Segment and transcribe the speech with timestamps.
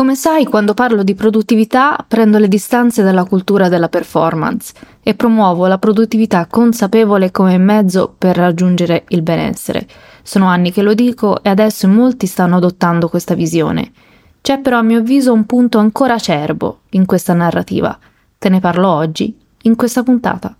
[0.00, 4.72] Come sai, quando parlo di produttività prendo le distanze dalla cultura della performance
[5.02, 9.86] e promuovo la produttività consapevole come mezzo per raggiungere il benessere.
[10.22, 13.92] Sono anni che lo dico e adesso molti stanno adottando questa visione.
[14.40, 17.98] C'è però a mio avviso un punto ancora acerbo in questa narrativa.
[18.38, 20.56] Te ne parlo oggi, in questa puntata.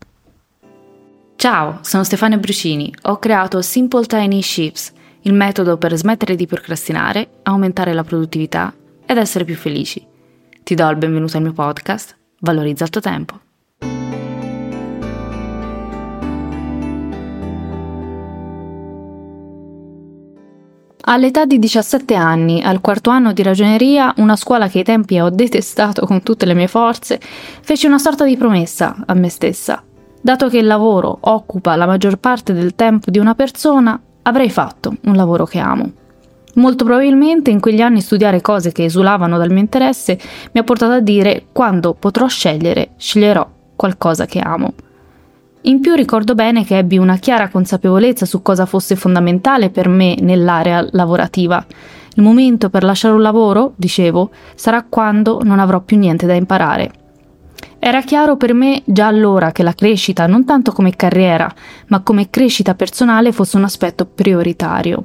[1.36, 2.94] Ciao, sono Stefania Brucini.
[3.04, 8.74] Ho creato Simple Tiny Shifts, il metodo per smettere di procrastinare, aumentare la produttività
[9.10, 10.06] ed essere più felici.
[10.62, 13.40] Ti do il benvenuto al mio podcast, Valorizza il tuo tempo.
[21.02, 25.28] All'età di 17 anni, al quarto anno di ragioneria, una scuola che ai tempi ho
[25.28, 27.18] detestato con tutte le mie forze,
[27.62, 29.82] feci una sorta di promessa a me stessa.
[30.22, 34.94] Dato che il lavoro occupa la maggior parte del tempo di una persona, avrei fatto
[35.02, 35.92] un lavoro che amo.
[36.54, 40.18] Molto probabilmente in quegli anni studiare cose che esulavano dal mio interesse
[40.52, 44.74] mi ha portato a dire quando potrò scegliere, sceglierò qualcosa che amo.
[45.64, 50.16] In più ricordo bene che ebbi una chiara consapevolezza su cosa fosse fondamentale per me
[50.18, 51.64] nell'area lavorativa.
[52.14, 56.92] Il momento per lasciare un lavoro, dicevo, sarà quando non avrò più niente da imparare.
[57.78, 61.52] Era chiaro per me già allora che la crescita, non tanto come carriera,
[61.88, 65.04] ma come crescita personale, fosse un aspetto prioritario.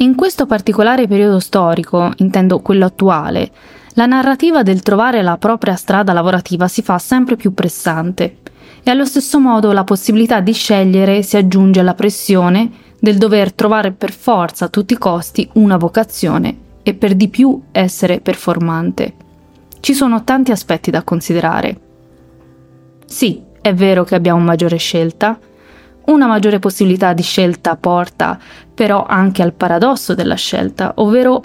[0.00, 3.50] In questo particolare periodo storico, intendo quello attuale,
[3.94, 8.38] la narrativa del trovare la propria strada lavorativa si fa sempre più pressante
[8.82, 13.92] e allo stesso modo la possibilità di scegliere si aggiunge alla pressione del dover trovare
[13.92, 19.14] per forza a tutti i costi una vocazione e per di più essere performante.
[19.80, 21.80] Ci sono tanti aspetti da considerare.
[23.04, 25.38] Sì, è vero che abbiamo maggiore scelta,
[26.06, 28.38] una maggiore possibilità di scelta porta
[28.74, 31.42] però anche al paradosso della scelta, ovvero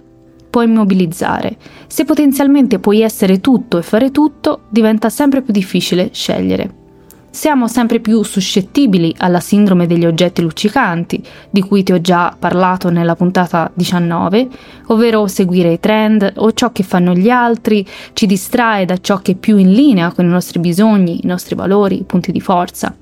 [0.50, 1.58] puoi immobilizzare.
[1.88, 6.84] Se potenzialmente puoi essere tutto e fare tutto, diventa sempre più difficile scegliere.
[7.30, 12.90] Siamo sempre più suscettibili alla sindrome degli oggetti luccicanti, di cui ti ho già parlato
[12.90, 14.48] nella puntata 19,
[14.86, 19.34] ovvero seguire i trend o ciò che fanno gli altri ci distrae da ciò che
[19.34, 22.96] è più in linea con i nostri bisogni, i nostri valori, i punti di forza.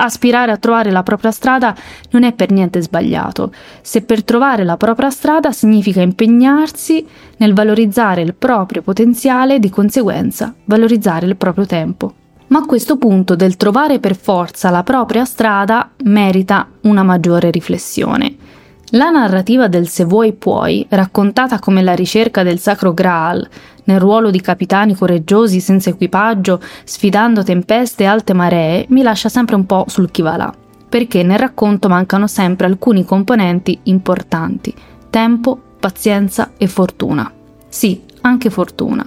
[0.00, 1.74] Aspirare a trovare la propria strada
[2.10, 7.04] non è per niente sbagliato, se per trovare la propria strada significa impegnarsi
[7.38, 12.12] nel valorizzare il proprio potenziale, di conseguenza valorizzare il proprio tempo.
[12.48, 18.37] Ma a questo punto del trovare per forza la propria strada merita una maggiore riflessione.
[18.92, 23.46] La narrativa del se vuoi puoi, raccontata come la ricerca del sacro Graal,
[23.84, 29.56] nel ruolo di capitani coraggiosi senza equipaggio, sfidando tempeste e alte maree, mi lascia sempre
[29.56, 30.54] un po' sul chi va là,
[30.88, 34.74] perché nel racconto mancano sempre alcuni componenti importanti:
[35.10, 37.30] tempo, pazienza e fortuna.
[37.68, 39.04] Sì, anche fortuna.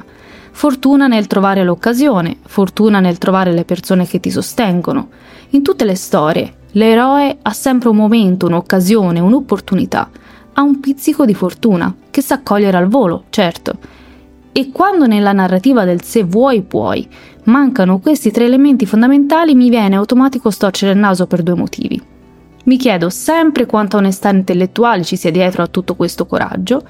[0.51, 5.09] Fortuna nel trovare l'occasione, fortuna nel trovare le persone che ti sostengono.
[5.51, 10.09] In tutte le storie, L'eroe ha sempre un momento, un'occasione, un'opportunità.
[10.53, 13.73] Ha un pizzico di fortuna, che sa cogliere al volo, certo.
[14.53, 17.07] E quando nella narrativa del se vuoi puoi
[17.45, 22.01] mancano questi tre elementi fondamentali, mi viene automatico storcere il naso per due motivi.
[22.65, 26.83] Mi chiedo sempre quanta onestà intellettuale ci sia dietro a tutto questo coraggio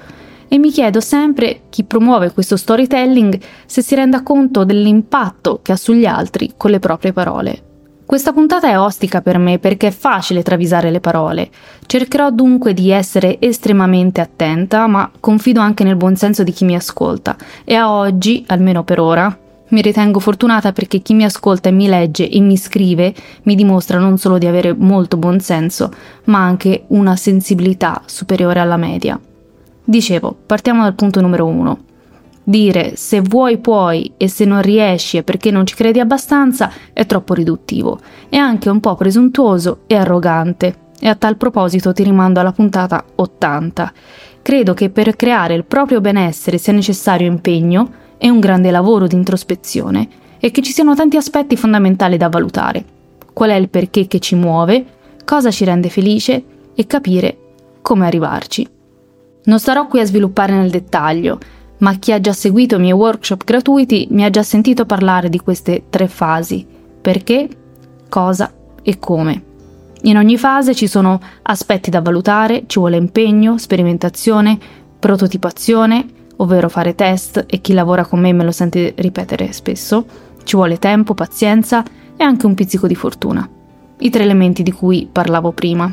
[0.46, 5.76] e mi chiedo sempre chi promuove questo storytelling se si renda conto dell'impatto che ha
[5.76, 7.71] sugli altri con le proprie parole.
[8.12, 11.48] Questa puntata è ostica per me perché è facile travisare le parole.
[11.86, 17.38] Cercherò dunque di essere estremamente attenta, ma confido anche nel buonsenso di chi mi ascolta.
[17.64, 19.34] E a oggi, almeno per ora,
[19.68, 23.98] mi ritengo fortunata perché chi mi ascolta e mi legge e mi scrive mi dimostra
[23.98, 25.90] non solo di avere molto buonsenso,
[26.24, 29.18] ma anche una sensibilità superiore alla media.
[29.82, 31.84] Dicevo, partiamo dal punto numero uno.
[32.44, 37.06] Dire se vuoi puoi e se non riesci è perché non ci credi abbastanza è
[37.06, 40.80] troppo riduttivo, è anche un po' presuntuoso e arrogante.
[40.98, 43.92] E a tal proposito ti rimando alla puntata 80.
[44.42, 49.14] Credo che per creare il proprio benessere sia necessario impegno e un grande lavoro di
[49.14, 50.08] introspezione
[50.38, 52.84] e che ci siano tanti aspetti fondamentali da valutare.
[53.32, 54.84] Qual è il perché che ci muove,
[55.24, 56.42] cosa ci rende felice
[56.74, 57.36] e capire
[57.82, 58.68] come arrivarci.
[59.44, 61.38] Non starò qui a sviluppare nel dettaglio,
[61.82, 65.38] ma chi ha già seguito i miei workshop gratuiti mi ha già sentito parlare di
[65.38, 66.66] queste tre fasi.
[67.02, 67.48] perché,
[68.08, 68.52] cosa
[68.82, 69.42] e come.
[70.02, 74.58] In ogni fase ci sono aspetti da valutare, ci vuole impegno, sperimentazione,
[74.98, 76.06] prototipazione,
[76.36, 80.04] ovvero fare test e chi lavora con me me lo sente ripetere spesso,
[80.44, 81.84] ci vuole tempo, pazienza
[82.16, 83.48] e anche un pizzico di fortuna.
[83.98, 85.92] I tre elementi di cui parlavo prima.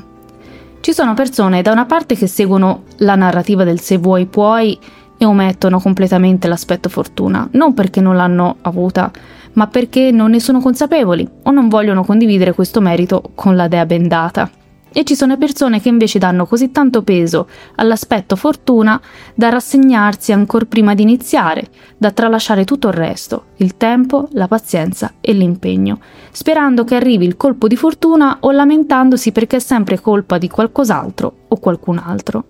[0.81, 4.77] Ci sono persone da una parte che seguono la narrativa del se vuoi puoi
[5.19, 9.11] e omettono completamente l'aspetto fortuna, non perché non l'hanno avuta,
[9.53, 13.85] ma perché non ne sono consapevoli o non vogliono condividere questo merito con la dea
[13.85, 14.49] bendata.
[14.91, 18.99] E ci sono persone che invece danno così tanto peso all'aspetto fortuna
[19.35, 21.67] da rassegnarsi ancora prima di iniziare,
[21.97, 25.99] da tralasciare tutto il resto, il tempo, la pazienza e l'impegno,
[26.31, 31.33] sperando che arrivi il colpo di fortuna o lamentandosi perché è sempre colpa di qualcos'altro
[31.49, 32.45] o qualcun altro.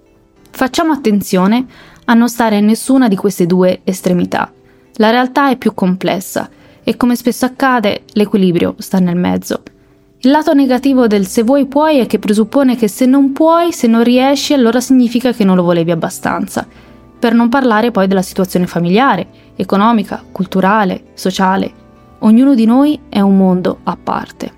[0.51, 1.65] Facciamo attenzione
[2.09, 4.51] a non stare in nessuna di queste due estremità.
[4.95, 6.50] La realtà è più complessa
[6.83, 9.61] e come spesso accade l'equilibrio sta nel mezzo.
[10.21, 13.85] Il lato negativo del se vuoi puoi è che presuppone che se non puoi, se
[13.85, 16.67] non riesci, allora significa che non lo volevi abbastanza.
[17.19, 21.71] Per non parlare poi della situazione familiare, economica, culturale, sociale.
[22.19, 24.51] Ognuno di noi è un mondo a parte.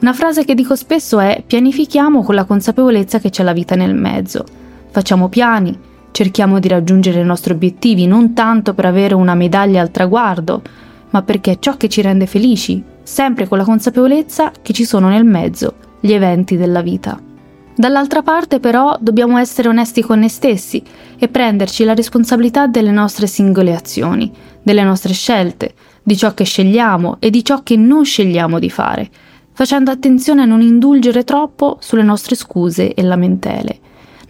[0.00, 3.94] Una frase che dico spesso è pianifichiamo con la consapevolezza che c'è la vita nel
[3.94, 4.44] mezzo.
[4.90, 5.78] Facciamo piani,
[6.10, 10.62] cerchiamo di raggiungere i nostri obiettivi non tanto per avere una medaglia al traguardo,
[11.10, 15.08] ma perché è ciò che ci rende felici, sempre con la consapevolezza che ci sono
[15.08, 17.20] nel mezzo gli eventi della vita.
[17.74, 20.82] Dall'altra parte però dobbiamo essere onesti con noi stessi
[21.18, 24.30] e prenderci la responsabilità delle nostre singole azioni,
[24.62, 29.08] delle nostre scelte, di ciò che scegliamo e di ciò che non scegliamo di fare,
[29.52, 33.78] facendo attenzione a non indulgere troppo sulle nostre scuse e lamentele.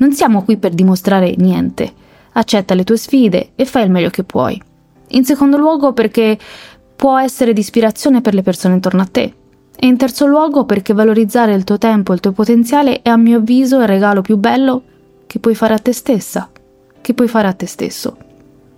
[0.01, 1.93] Non siamo qui per dimostrare niente.
[2.33, 4.61] Accetta le tue sfide e fai il meglio che puoi.
[5.09, 6.39] In secondo luogo perché
[6.97, 9.35] può essere di ispirazione per le persone intorno a te.
[9.77, 13.17] E in terzo luogo perché valorizzare il tuo tempo e il tuo potenziale è a
[13.17, 14.83] mio avviso il regalo più bello
[15.27, 16.51] che puoi fare a te stessa,
[17.01, 18.17] che puoi fare a te stesso.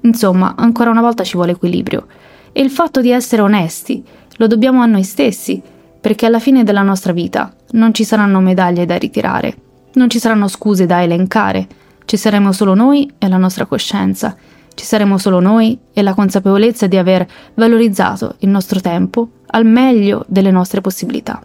[0.01, 2.07] Insomma, ancora una volta ci vuole equilibrio.
[2.51, 4.03] E il fatto di essere onesti
[4.39, 5.63] lo dobbiamo a noi stessi,
[6.01, 9.57] perché alla fine della nostra vita non ci saranno medaglie da ritirare,
[9.95, 11.67] non ci saranno scuse da elencare,
[12.05, 14.37] ci saremo solo noi e la nostra coscienza
[14.75, 20.25] ci saremo solo noi e la consapevolezza di aver valorizzato il nostro tempo al meglio
[20.29, 21.41] delle nostre possibilità.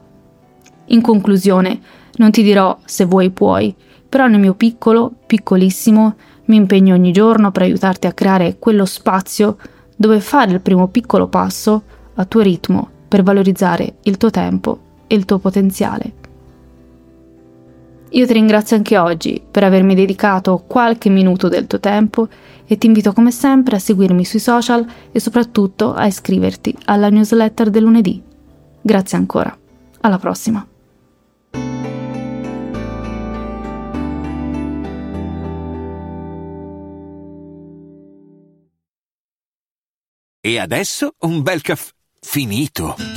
[0.88, 1.80] In conclusione,
[2.16, 3.76] non ti dirò se vuoi puoi,
[4.08, 6.16] però nel mio piccolo, piccolissimo,
[6.46, 9.58] mi impegno ogni giorno per aiutarti a creare quello spazio
[9.96, 11.84] dove fare il primo piccolo passo
[12.16, 16.26] a tuo ritmo per valorizzare il tuo tempo e il tuo potenziale.
[18.12, 22.28] Io ti ringrazio anche oggi per avermi dedicato qualche minuto del tuo tempo
[22.66, 27.70] e ti invito come sempre a seguirmi sui social e soprattutto a iscriverti alla newsletter
[27.70, 28.22] del lunedì.
[28.82, 29.56] Grazie ancora.
[30.02, 30.66] Alla prossima.
[40.40, 43.17] E adesso un bel caffè finito.